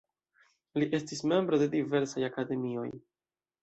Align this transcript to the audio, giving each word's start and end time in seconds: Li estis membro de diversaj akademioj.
Li 0.79 0.87
estis 1.01 1.23
membro 1.33 1.61
de 1.65 1.71
diversaj 1.77 2.29
akademioj. 2.33 2.93